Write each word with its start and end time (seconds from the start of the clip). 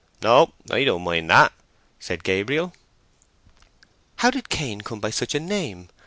"No, 0.23 0.53
I 0.71 0.83
don't 0.83 1.03
mind 1.03 1.29
that," 1.29 1.53
said 1.99 2.23
Gabriel. 2.23 2.73
"How 4.15 4.31
did 4.31 4.49
Cain 4.49 4.81
come 4.81 4.99
by 4.99 5.11
such 5.11 5.35
a 5.35 5.39
name?" 5.39 5.89